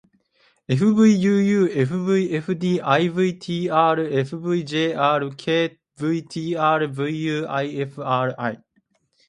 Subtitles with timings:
[0.69, 2.55] fvuufvfdivtrfvjrkvtrvuifri